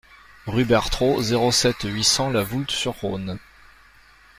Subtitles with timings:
[0.47, 3.37] Rue Bertraud, zéro sept, huit cents La Voulte-sur-Rhône